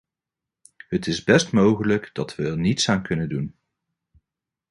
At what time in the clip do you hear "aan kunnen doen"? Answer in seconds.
2.89-3.55